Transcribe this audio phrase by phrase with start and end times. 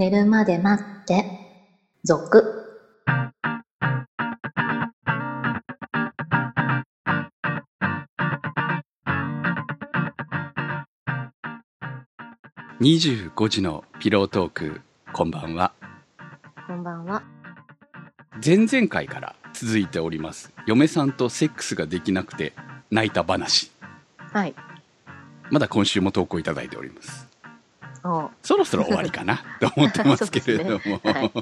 [0.00, 1.26] 寝るまで待って、
[2.04, 2.42] 続。
[12.80, 14.80] 25時のピロートーク
[15.12, 15.74] こんばんは
[16.66, 17.22] こんばんは。
[18.42, 22.54] 前々回から続いております嫁さんとセックスができなくて
[22.90, 23.70] 泣いた話
[24.16, 24.54] はい。
[25.50, 27.29] まだ今週も投稿いただいておりますお
[28.70, 29.42] そろ終わりかな？
[29.60, 31.00] と思ってますけれども、ね。
[31.04, 31.32] はい。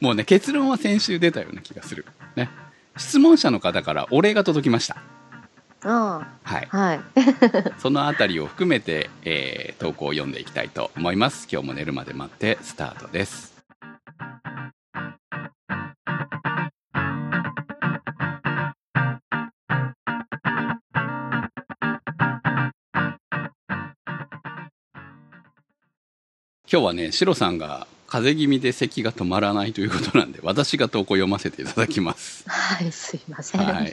[0.00, 2.04] もうね結論は先週出たような気がする。
[2.36, 2.50] ね。
[2.96, 4.96] 質問者の方からお礼が届きました。
[5.84, 6.68] あはい。
[6.72, 7.00] あ、はい。
[7.78, 11.46] そのあたりを含めて、えー投稿を読んでいきたいと思います。
[11.50, 13.57] 今日も寝るまで待ってスタートです
[26.70, 33.60] 今日はねシロさんが風邪気味で咳が止まらないということなんで私が投稿読ませていただきますはい、すいません。
[33.60, 33.92] はい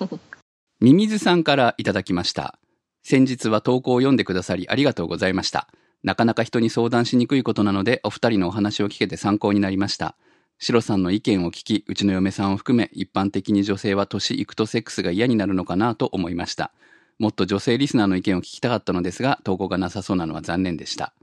[0.82, 2.60] ミミズさんからいただきました。
[3.02, 5.70] 先日は投稿を読んでくださりありがとうございました。
[6.04, 10.16] なかなか人に相談しにくいことなので、お二人のお話を聞けて参考になりました。
[10.60, 16.72] シロさんの意見を聞き、うちの嫁さんを含め、一般的に女性は年いくとセックスが嫌になるのかなと思いました。
[17.20, 21.14] もっと女性リスナーの意見を聞きたかったのですが、投稿がなさそうなのは残念でした。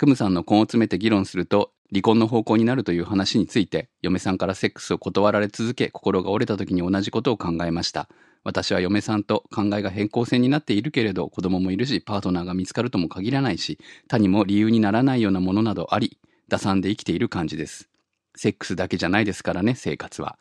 [0.00, 8.08] クムさんの根を詰めて議論すると、離婚の方向になるという話について、嫁さんからセックスを断られ続け、心が折れた時に同じことを考えました。
[8.42, 16.16] 私は嫁さんと考えが変更線になっているけれど子供もいるしパートナーが見つかるとも限らないし他にも理由にならないようなものなどあり
[16.48, 17.90] 打算で生きている感じです
[18.34, 20.38] セックスだけじゃないですからね生活は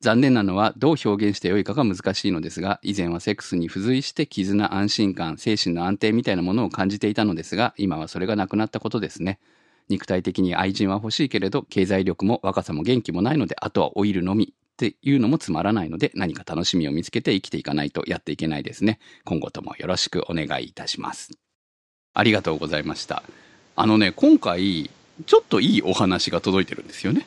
[0.00, 9.40] 残念なのはどう表現してよいかが難しいのですが以前はセックスに付随して絆安心感精神の安定みたいなものを感じていたのですが今はそれがなくなったことですね。
[9.88, 19.00] 肉体的に愛人は欲しいけれど経済力も若さも元気もないのであとは老いるのみっていうのもつまらないので何か楽しみを見つけて生きていかないとやっていけないですね。
[19.24, 21.32] 今後ともよろしくお願いいたします。
[22.14, 23.22] ありがとうございました。
[23.74, 24.90] あのね今回
[25.26, 27.26] ちょっといいお話が届いてるんですよね。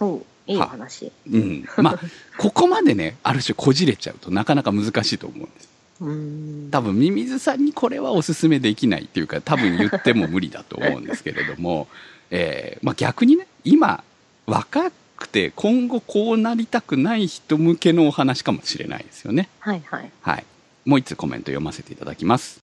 [0.00, 0.26] おう。
[0.46, 1.12] いいお話。
[1.30, 2.00] うんまあ
[2.38, 5.68] ここまでねある種こじれちゃうとなかなか難しいと思うんです。
[6.70, 11.86] 多分ミミズさんにこれはおすすめできないっていうか多分言っても無理だと思うんですけれども、
[12.30, 14.02] えーまあ、逆にね今
[14.46, 19.48] 若くて今後こうなりたくない人向けのお話かもしれないですよね。
[19.60, 20.10] はいはい。
[20.22, 20.44] はい。
[20.84, 22.58] もう一つコメント読ませていただきます。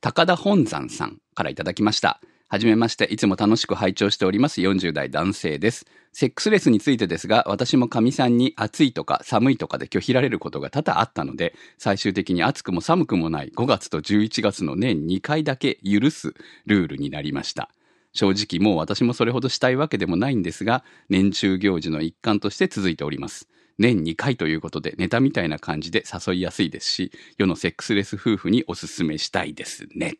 [0.00, 2.20] 高田本山さんからいただきました。
[2.54, 5.86] はじめまして、いつも楽しく拝聴しております40代男性です。
[6.12, 16.32] セックスレスについてですが、私もかみさんに暑いとか寒いとかで拒否られることが多々あったので、最終的に暑くも寒くもない5月と11月の年2回だけ許す
[16.66, 17.70] ルールになりました。
[18.12, 23.48] 正直もう私もそれほどしたいわけでもないんですが、年中行事の一環として続いております。
[23.78, 30.18] 年2回ということでネタみたいな感じで誘いやすいですし、世のセックスレス夫婦におすすめしたいですね。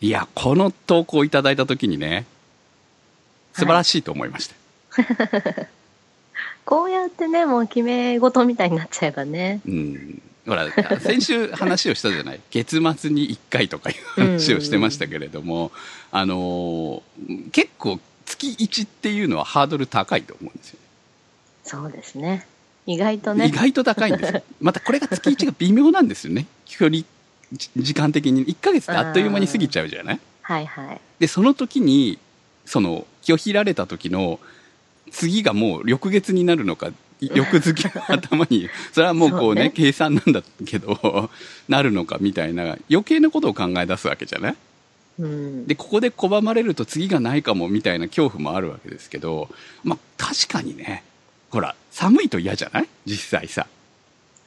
[0.00, 2.26] いや、この投稿いただいた時にね、
[3.54, 4.54] 素晴らしいと思いました。
[6.66, 9.60] こうやってね、もう決め事みたいになっちゃえばね。
[9.66, 10.22] うん。
[10.46, 10.68] ほら、
[11.00, 12.40] 先週話をしたじゃない？
[12.50, 15.72] 月末に1回とかいう話をしてましたけれども、
[16.12, 20.78] あのー結構月1っていうのはハードル高いと思うんですよ。
[21.64, 22.46] そうですね。
[22.86, 23.46] 意外とね。
[23.46, 24.42] 意外と高いんですよ。
[24.60, 26.46] またこれが月1が微妙なんですよね。
[26.66, 27.04] 距離、じ
[27.52, 28.44] 時間的に。
[28.46, 30.20] 1ヶ月ってあっという間に過ぎちゃうじゃない？
[30.42, 31.00] はいはい。
[31.18, 32.18] で、その時に、
[32.64, 34.40] その、拒否られた時の、
[35.12, 36.90] 次がもう翌月になるのか、
[37.20, 41.30] 翌月の頭に、 それはもうこうね、そうね計算なんだけど、
[41.68, 44.56] なるのかみたいな、余計なことを考え出すわけじゃない？
[45.20, 45.66] うん。
[45.66, 49.48] で、ここで拒まれると次がないかもみたいな恐怖もあるわけですけど、
[49.84, 51.04] まあ確かにね、
[51.50, 52.88] ほら、寒いと嫌じゃない？
[53.06, 53.66] 実際さ。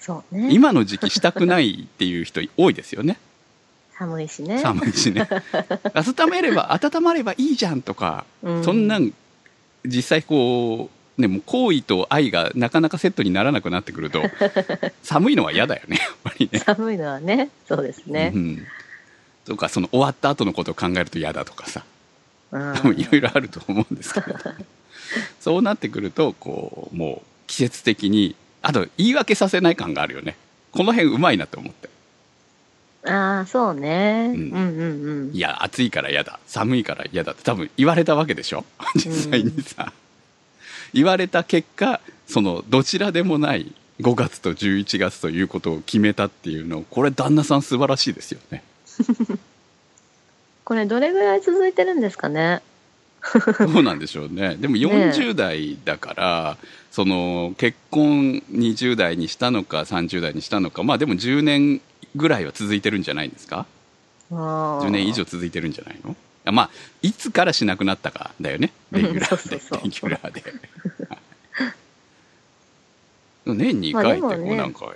[0.10, 0.50] そうね。
[0.52, 3.20] 今の時期したくないっていう人多いですよね。
[3.96, 4.60] 寒いしね。
[4.60, 5.28] 寒いしね。
[5.94, 9.14] 温めれば、 温まればいいじゃんとか、うんそんなん、
[9.86, 14.24] 実際こう、ね、もう好意と愛がなかなかセットにならなくなってくると、
[15.04, 16.60] 寒いのは嫌だよね、やっぱりね。
[16.60, 17.50] 寒いのはね。
[17.68, 18.38] そうですねう。
[18.38, 18.66] ん。
[19.46, 21.84] とか、その終わった後のことを考えると嫌だとかさ、
[22.52, 24.40] うん多分いろいろあると思うんですけれど、
[25.40, 30.36] そうなってくると、こう、もう季節的に、あと言い訳させない感があるよね。
[30.72, 31.90] この辺うまいなと思って。
[33.06, 34.32] ああ、そうね。
[34.36, 35.36] ううんんうんうん。
[35.36, 38.66] いや、暑いから嫌だ、寒いから嫌だって多分言われたわけでしょ？
[38.96, 39.94] 実際にさ。
[40.94, 43.72] 言われた結果、その、どちらでもない
[44.02, 48.64] 5月と11月ということを決めたっていうの、これ旦那さん素晴らしいですよね。
[50.66, 52.62] これどれぐらい続いてるんですかね？
[53.74, 54.56] どうなんでしょうね。
[54.56, 56.58] でも40代だから、
[56.92, 61.82] その結婚20代にしたのか30代にしたのか、まあでも10年
[62.16, 63.66] ぐらいは続いてるんじゃないんですか
[64.32, 66.16] ？10 10年以上続いてるんじゃないの？
[66.46, 66.70] あまあ
[67.02, 68.72] いつからしなくなったかだよね。
[68.92, 70.44] レギュラーで、レギュラーで。
[73.46, 74.94] 年に1まあ回ってこうなんか、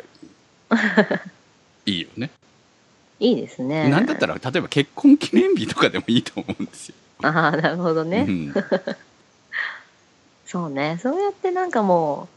[1.85, 2.29] いいよね。
[3.19, 3.89] いいですね。
[3.89, 8.25] なんだったら例えば結婚記念日とかでもいいと思うんですよ、ああ、なるほどね。
[8.27, 8.53] うん、
[10.45, 10.99] そうね。
[11.01, 12.27] そうやってなんかも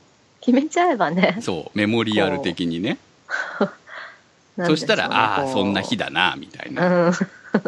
[0.40, 1.38] う、決めちゃえばね。
[1.40, 2.98] そうメモリアル的にね
[4.56, 7.12] そしたら、ああそんな日だなみたいな、うん。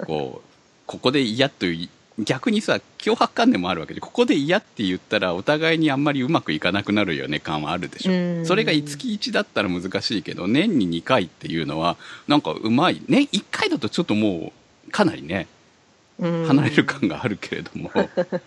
[0.06, 0.49] こう
[0.87, 1.88] ここで嫌という
[2.25, 14.53] 逆にさ脅迫観念もあるわけでここで嫌って言ったらお互いにあんまりうまくいかなくなるよね感はあるでしょ、うんそれが月1だったら難しいけど年に2回っていうのはなんかうまい年1回だとちょっとも
[14.88, 15.58] うかなりねうん
[16.20, 17.91] 離れる感があるけれども、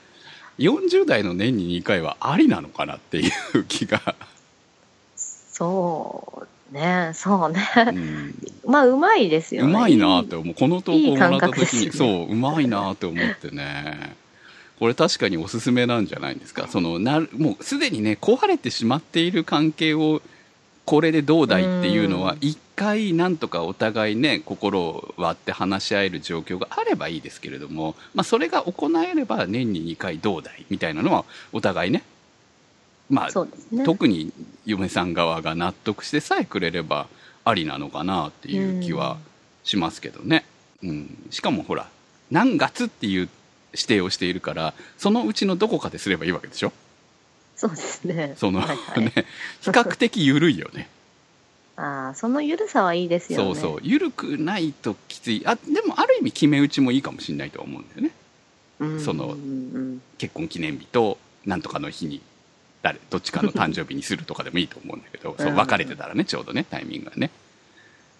[0.60, 4.16] 40代の年に2回はありなのかなっていう気が、
[5.16, 7.12] そうね。
[7.14, 7.62] そうね。
[7.88, 8.36] うん
[8.66, 9.70] まあ、うまいですよね。
[9.70, 14.16] うまいなって思うこの投稿をもらった時に、ですよねそううまいなって思ってね
[14.80, 20.22] これ確かにおすすめなんじゃないですかそのなるもうすでにね壊れてしまっている関係を
[20.92, 22.38] これでどうだいっていうのはうん。
[22.42, 31.24] 一回なんとかお互いね心を割って話し合える状況があればいいですけれども、まあ、それが行えれば年に2回どうだいみたいなのは
[31.54, 32.04] お互いね
[33.10, 33.86] まあね。
[33.86, 34.34] 特に
[34.66, 37.08] 嫁さん側が納得してさえくれれば
[37.46, 39.18] ありなのかなっていう気は
[39.64, 40.44] しますけどね、
[40.84, 41.18] うん。
[41.30, 41.88] しかもほら
[42.32, 43.30] 何月っていう
[43.74, 46.74] 指定をしているからそのうちのどこかですればいいわけでしょ？
[47.62, 48.34] そうですね。
[48.38, 49.06] その、はいはい。
[49.06, 49.12] ね
[49.62, 50.90] 比較的緩いよね。
[51.78, 53.46] ああ、その緩さはいいですよね。
[53.46, 53.80] そうそう。
[53.84, 55.44] 緩くないときつい。
[55.46, 58.12] あでもある意味決め打ちもいいかもしれないとは思うんだよね。
[58.80, 59.00] うん。
[59.00, 59.38] その
[60.18, 62.20] 結婚記念日となんとかの日に
[62.82, 65.56] 誰どっちかの誕生日にするとかでもいいと思うんだけど そううん。
[65.56, 67.30] 別れてたらねちょうどねタイミングがね。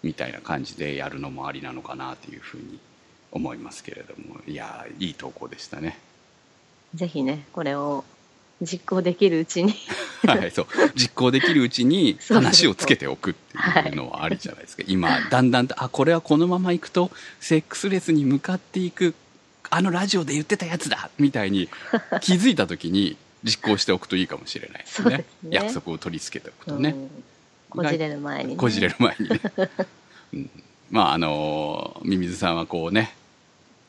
[0.04, 2.78] みたいな感じでやるのもありなのかなっていうふうに
[3.32, 4.40] 思いますけれども。
[4.46, 5.98] いやーいい投稿でしたね。
[6.94, 8.04] ぜひね、これを
[8.62, 9.74] 実行できるうちに。
[10.24, 10.66] はいそう。
[10.94, 14.84] 実行できるうちに 話をつけておくっていうのはありじゃないですか。
[14.86, 17.10] 今だんだんとあこれはこのままいくと
[17.40, 19.14] セックスレスに向かっていく
[19.70, 21.68] あのラジオで言ってたやつだみたいに
[22.22, 25.16] 気づいた時に実行しておくといいかもしれないですね。
[25.18, 25.24] ね。
[25.50, 27.24] 約束を取り付けておくとね、うん。
[27.70, 28.56] こじれる前に、ね。
[28.56, 29.40] こじれる前にね、
[30.34, 30.50] うん、
[30.90, 33.14] まああのミミズさんはこうね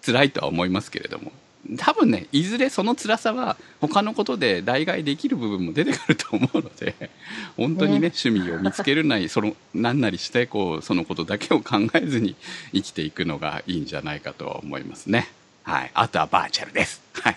[0.06, 1.32] 辛いとは思いますけれども
[1.78, 7.10] 多分ねいずれその辛さは他のことで代替できる部分も出てくると思うので
[7.56, 8.12] 本当にねね。
[8.14, 12.36] 趣味を見つけるなりその何なりしてこうそのことだけを考えずに
[12.74, 15.30] 生きていくのがいいんじゃないかとは思いますね。
[15.64, 15.92] はい。
[15.94, 17.02] あとはバーチャルです。
[17.14, 17.36] はい。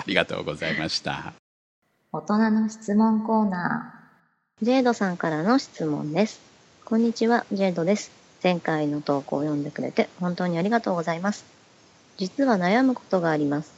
[0.00, 1.34] ありがとうございました。
[2.12, 3.92] 大人の質問コーナ
[4.62, 6.40] ジェイドさんからの質問です。
[6.84, 8.10] こんにちは、ジェイドです。
[8.42, 11.55] 前回の投稿を読んでくれて本当にありがとうございます。
[12.18, 13.72] 実は悩むことがあります。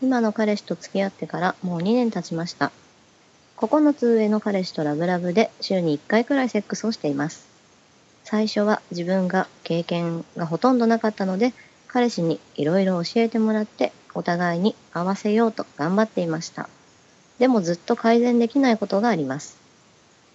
[0.00, 2.72] 今の彼氏と付き合ってからもう2年経ちました。
[3.56, 7.46] 9つ上の彼氏とラブラブで週に1回くらいセックスをしています。
[8.24, 11.52] 最初は自分が経験がほとんどなかったので、
[11.86, 16.68] 彼氏にいろいろ教えてもらってお互いに合わせようと頑張っていました。
[17.38, 19.58] でもずっと改善できないことがあります。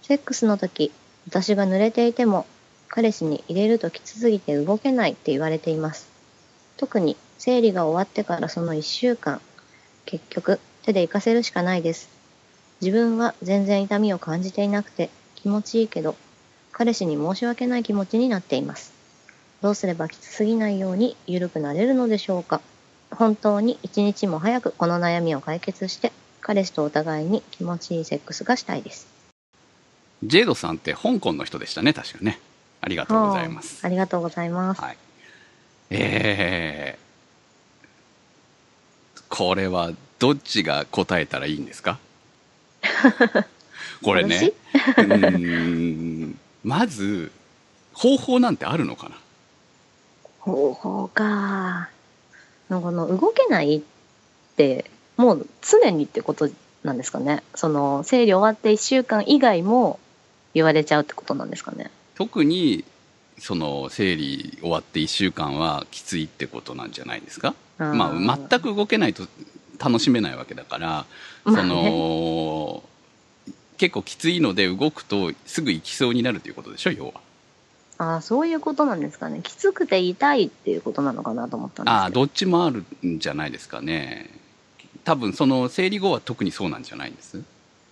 [0.02, 0.92] セックスの時、
[1.26, 2.46] 私が濡れていても、
[2.88, 6.08] 彼氏に入れるときつすぎて動けないって言われています。
[6.76, 9.40] 特に生理が終わってからその1週間、
[10.04, 12.10] 結局手で行かせるしかないです。
[12.82, 16.16] 自分は全然痛みを感じていなくて気持ちいいけど、
[16.70, 18.92] 彼氏に申し訳ない気持ちになっています。
[19.62, 22.60] どうすればきつすぎないように緩くなれるのでしょうか
[23.10, 29.06] 本当に一日も早くこの悩みを解決して、彼氏とお互いに気持ちいいセックスがしたいです。
[30.22, 32.38] ジェイドさんって香港の人でしたね確かね
[32.82, 34.82] ありがとうございますありがとうございます。
[34.82, 34.96] はい。
[35.92, 37.09] えー、
[39.40, 41.98] これはどっちが答えたらいいんですか？
[44.04, 44.52] これね、
[44.98, 47.32] うーん、まず、
[47.94, 49.16] 方法なんてあるのかな？
[50.40, 51.88] 方法か。
[52.68, 53.80] なんかあの、動けないっ
[54.56, 56.50] て、もう常にってこと
[56.84, 57.42] なんですかね？
[57.54, 59.98] その、生理終わって1週間以外も
[60.52, 61.90] 言われちゃうってことなんですかね？
[62.14, 62.84] 特に、
[63.38, 67.54] その、生理終わって1週間はきついってことなんじゃないですか？
[67.80, 69.26] まあ、全く動けないと
[69.78, 70.88] 楽しめないわけだから、
[71.44, 72.82] まあそねの、
[73.78, 77.12] 結構きついので動くとすぐ行きそうになるということでしょ要は。
[77.96, 79.40] ああ、そういうことなんですかね。
[79.42, 81.92] きつくて痛いっていうことなのかなと思ったんです。
[81.92, 84.30] ああどっちもあるんじゃないですかね
[85.04, 87.42] 多分その生理後は特にそうなんじゃないんです？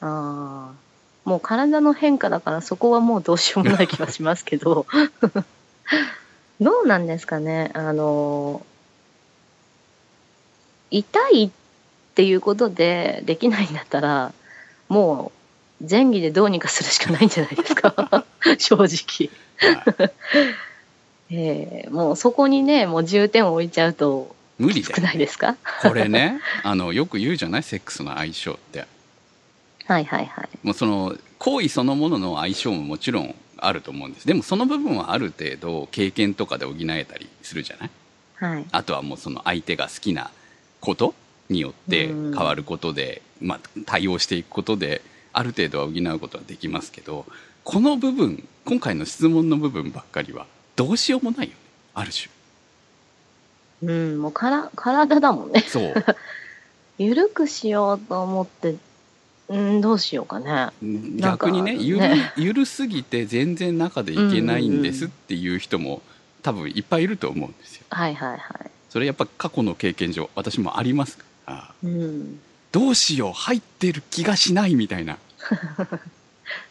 [0.01, 0.89] ああ。
[1.25, 4.87] もう体の変化だからそこはもうどうしようもない気はしますけど。
[6.61, 7.71] どうなんですかね。
[7.75, 8.65] あの、
[10.91, 11.51] 痛いっ
[12.15, 14.33] ていうことでできないんだったら、
[14.89, 15.33] も
[15.81, 18.25] う前儀でどうにかするしかないんじゃないですか。
[18.59, 19.31] 正直。
[19.61, 20.13] はい
[21.31, 25.57] ええもうそこにね、もう重点を置いちゃうと、無理少ないですか？
[25.83, 27.63] これねあのよく言うじゃない？
[27.63, 28.87] セックスの相性って
[29.87, 30.49] はいはいはい。
[30.63, 37.91] もうその行為そのものの相性ももちろんあると思うんですでもその部分はある程度経験とかで補えたりするじゃない？
[38.55, 38.65] はい。
[38.73, 40.31] あとはもうその相手が好きな
[40.81, 41.15] こと
[41.49, 42.37] によってうん。
[42.37, 47.25] 変わることで、まあ、対応していくことである程度は補うことはできますけど
[47.65, 51.57] この部分今回の質問の部分ばっかりはどうしようもないよね。
[51.95, 52.31] ある種。
[53.83, 55.61] うん、もうから体だもんね。
[55.61, 55.95] そう。
[56.99, 58.77] 緩くしようと思って、
[59.49, 60.69] うん、どうしようかね。
[61.17, 66.03] 逆にねゆるねゆるすぎて全然中でいけないんですっていう人も
[66.43, 67.85] 多分いっぱいいると思うんですよ。
[67.91, 68.71] はいはいはい。
[68.89, 71.25] それやっぱ過去の経験上私もありますか？
[71.47, 72.41] らうん。
[72.73, 75.19] どうしよう入ってる気がしないみたいな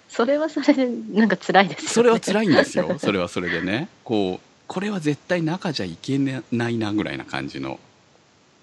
[0.10, 1.90] それはそれで、なんか辛いですよね。
[1.90, 7.80] それは辛いんですよそれはそれでねこうこれは絶対中じゃいけないなぐらいな感じの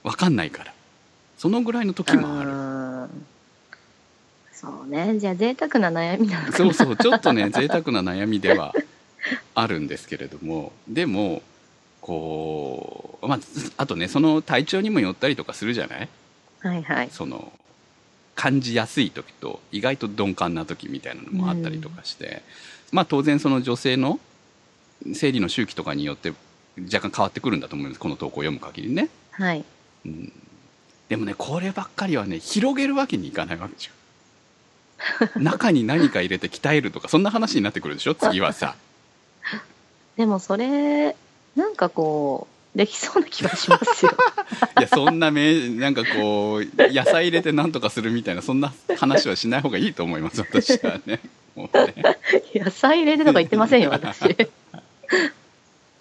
[0.03, 0.75] 分かんないから
[1.39, 3.09] そのぐらいの時もあるる。
[4.53, 5.19] そうね。
[5.19, 6.57] じゃあ贅沢な悩みなのかな。
[6.57, 8.75] そうそうちょっとね贅沢な悩みでは
[9.55, 11.43] あるんですけれどもでも
[12.07, 13.39] こうまあ
[13.79, 16.09] あとねその体調にもよったりとかするじゃない？
[16.61, 17.09] はいはい。
[17.11, 17.51] その
[18.35, 22.43] 感じやすい時と意外と鈍感な時みたいなのもあったりとかして、
[22.93, 24.21] まあ当然その女性の
[25.15, 26.35] 生理の周期とかによって
[26.93, 27.99] 若干変わってくるんだと思います。
[27.99, 29.65] この投稿を読む限りね、はい。
[30.05, 30.31] うん、
[31.09, 33.93] でもねこればっかりはね広げるわけにいかないわけですよ
[35.41, 38.15] 中に何か入れて鍛えるとかそんな話になってくるでしょ？
[38.15, 38.77] 次はさ。
[40.17, 41.17] でもそれ、
[41.57, 44.13] なんかこう、できそうな気はしますよ。
[44.79, 51.21] いやそんなめなんかこう野菜入れて何とかするみたいなそんな話はしない方がいいと思います私はね。
[51.55, 52.19] もうね。
[52.55, 54.25] 野菜入れてとか言ってませんよ、私。
[54.35, 54.35] い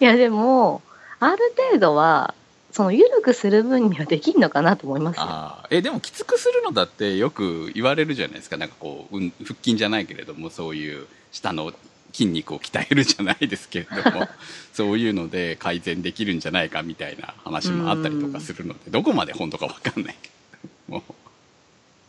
[0.00, 0.82] や、でも、
[1.20, 1.38] ある
[1.70, 2.34] 程度は、
[2.72, 5.64] その、緩くする分にはできんのかなと思いますあ。
[5.70, 8.56] えでもきつくするのだってよく言われるじゃないですか。
[8.56, 11.72] なんかこう、うん、腹筋じゃないけれどもそういう下の
[12.14, 14.28] 筋肉を鍛えるじゃないですけれども
[14.72, 20.30] そういうので改善できるんじゃないかみたいな話もあったりとかするのでどこまで本当か分かんないけ
[20.88, 21.04] ども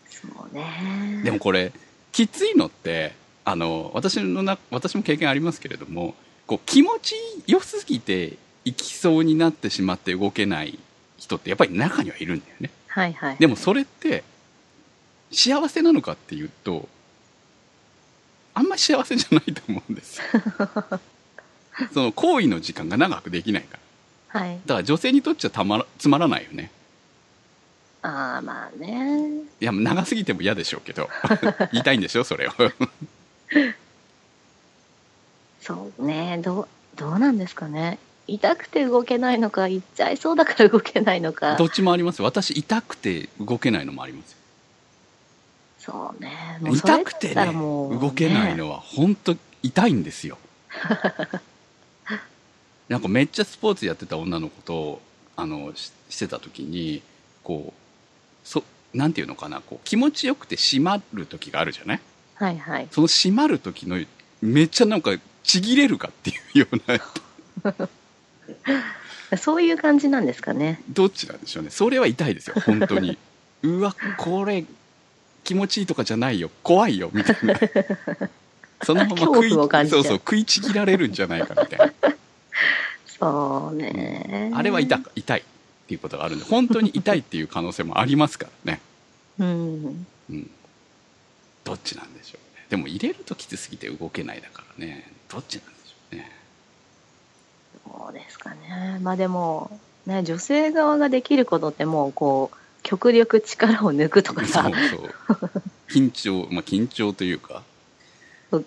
[0.07, 1.21] そうね。
[1.24, 1.74] でもこれ
[2.12, 7.15] きついのってあの私のな私も経験ありますけれどもこう気持ち
[7.47, 10.77] よすぎていきそうになってしまって動けない
[11.17, 12.69] 人ってやっぱり中にはいるんだよね。
[12.88, 13.38] はいはい。
[13.38, 14.24] でもそれって
[15.31, 16.88] 幸せなのかっていうと
[18.55, 20.24] あんまり幸せじゃないと思うんですよ
[21.93, 23.77] その行為の時間が長くできないか
[24.33, 24.59] らはい。
[24.65, 26.71] だから女性にとっちゃたまらつまらないよね
[28.01, 29.29] ああ、まあね。
[29.59, 31.09] いや長すぎても嫌でしょうけど
[31.71, 32.51] 言いたいんでしょそれを
[35.62, 36.39] そうね。
[36.43, 37.97] どう、どうなんですかね。
[38.27, 41.55] 痛くて動けないのか、行っちゃいそうだから動けないのか。
[41.55, 44.38] どっちもあります私痛くて動けないのもありますよ
[45.86, 46.58] そうね。
[46.62, 50.38] もう痛くてね動けないのは本当痛いんですよ
[52.89, 55.01] なんかめっちゃスポーツやってた女の子と
[55.36, 57.01] あのししてた時に
[57.44, 58.63] こうそ
[58.94, 62.00] なんていうのかなこう気持ちよくて締まる時があるじゃない？
[62.36, 62.88] はいはい。
[62.92, 64.00] その締まる時の
[64.42, 65.12] めっちゃなんか
[65.44, 66.82] ちぎれるかっていうよう
[67.72, 67.88] な
[69.38, 70.82] そういう感じなんですかね。
[70.89, 73.18] どっちなんでしょうねそれは痛いですよ本当に
[73.63, 74.65] うわこれ
[75.45, 76.49] 気持ちいいとかじゃないよ。
[76.63, 77.55] 怖いよみたいな。
[78.83, 79.67] そのまま食いそう。
[79.67, 82.15] うそう食いちぎられるんじゃないかみたいな。
[83.07, 84.51] そうね。
[84.53, 85.43] あれは痛か痛いっ
[85.87, 88.81] ていうことがあるんで本当に痛いっていう可能性もありますからね、
[89.39, 90.07] うん。
[90.29, 90.49] うん、
[91.63, 92.65] どっちなんでしょうね。
[92.69, 95.11] でも入れるときつすぎて動けないだからね。
[95.29, 96.31] どっちなんでしょうね。
[97.85, 98.99] そうですかね。
[99.01, 105.12] まあでも、ね、女性側ができることってもう、こう、極力力を抜くとかそうさ、そう。
[105.89, 107.63] 緊張まあ緊張というか。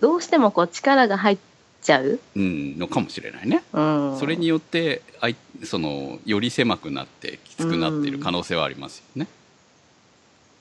[0.01, 1.37] どうしてもこう力が入っ
[1.81, 2.19] ちゃう。
[2.35, 3.63] うんのかもしれないね。
[3.71, 4.17] うん。
[4.19, 9.27] それによってあいそのより狭くなってきつくなっている可能性はありますよね、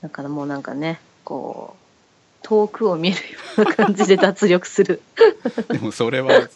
[0.02, 1.78] だからもうなんかね、こう、
[2.42, 3.22] 遠くを見るよ
[3.58, 5.02] うな感じで脱力する。
[5.68, 6.48] でもそれは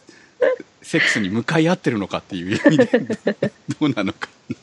[0.83, 2.87] セックスに向かい合ってるのかっていう意味で
[3.81, 4.29] どうなのか、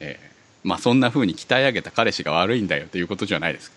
[0.00, 0.29] ええ
[0.62, 3.76] まあそんな風に鍛え上げた彼氏が悪いんだよということじゃないですか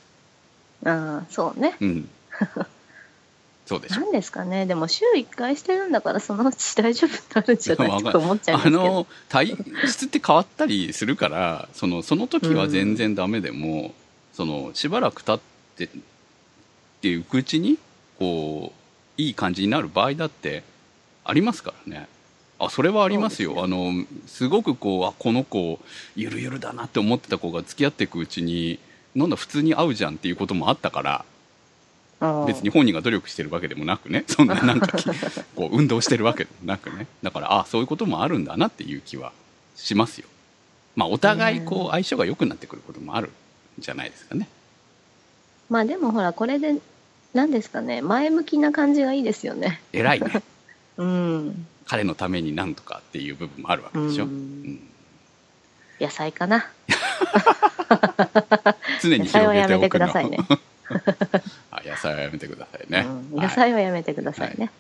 [0.86, 1.76] ああ、そうね。
[1.80, 2.10] うん
[3.66, 4.66] そうでしょ何ですかね。
[4.66, 8.84] でも週1回してるんだからそのうち大丈夫になるんじゃないかと 思っちゃいますあけど。
[8.84, 13.94] の体質って変わったりするからそのその時は全然ダメでも、
[14.34, 15.40] そのしばらく経っ
[15.78, 15.90] てっ
[17.02, 17.78] ていううちに
[18.20, 18.74] こ
[19.18, 20.64] ういい感じになる場合だって
[21.24, 22.08] ありますからね
[22.60, 23.50] あそれはありますよ。
[23.50, 25.80] そうですあのすごくこうあこの子
[26.16, 28.80] ゆるゆるだなって思ってた子が付き合っていくうちに
[29.16, 31.26] なんだ普通に会うじゃんっていうこともあったから
[32.22, 34.24] うん別に本人が努力してるわけでもなくね。
[34.30, 35.06] そんななんかき
[35.56, 37.08] こう運動してるわけでもなくね。
[37.22, 39.32] だからあそういうこともあるんだなっていう気は
[39.76, 40.28] しますよ。
[40.96, 43.32] まあお互いこう相性が良くなってくることもあるん
[43.80, 44.48] じゃないですかね。
[45.70, 46.76] まあでもほら、これで、
[47.34, 48.02] 何ですかね。
[48.02, 49.82] 前向きな感じがいいですよね。
[49.92, 50.44] 偉いね。
[50.98, 51.68] うん。
[51.94, 54.34] 彼のためになんとかっていう部分もあるわけでしょ、ううん。
[54.34, 54.80] ん
[56.02, 56.66] 野菜かな。
[59.00, 60.40] 常に野菜はやめて広げておくのくださいね。
[61.70, 63.38] あ野菜はやめてくださいね、うん。
[63.38, 63.48] はい。
[63.48, 64.72] 野菜はやめてくださいね。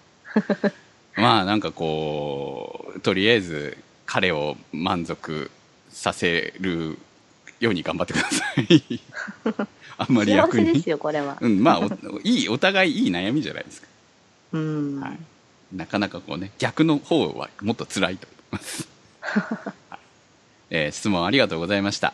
[1.16, 3.78] まあなんかこうとりあえず
[4.08, 5.52] 彼を満足
[5.92, 6.98] させる
[7.60, 9.00] ように頑張ってください。
[10.00, 10.66] あんまり幸役に。
[10.66, 11.38] せですよ、これは。
[11.40, 11.86] うん、まあお
[12.26, 13.88] いいお互いいい悩みじゃないですか、
[14.54, 15.00] うん。
[15.00, 15.20] はい、
[15.74, 18.88] なかなかこうね逆の方はもっと辛いと思います、
[19.22, 20.00] は い
[20.70, 22.14] えー質問ありがとうございました。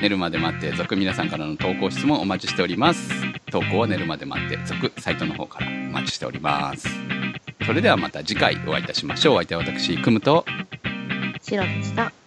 [0.00, 3.10] 寝るまで待って続皆さんからの投稿質問お待ちしております。
[3.50, 6.88] 投稿は寝るまで待って続サイトの方からお待ちしております。
[7.64, 9.34] それではまた次回お会いいたしましょう。
[9.34, 10.44] お相手は私くむと
[11.42, 12.25] 白でした。